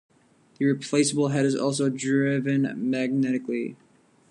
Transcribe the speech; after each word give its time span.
The 0.57 0.65
replaceable 0.65 1.27
head 1.27 1.45
is 1.45 1.55
also 1.55 1.87
driven 1.87 2.73
magnetically. 2.89 3.77